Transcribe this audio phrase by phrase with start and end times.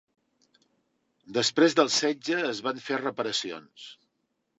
[1.37, 3.85] Després del setge, es van fer reparacions.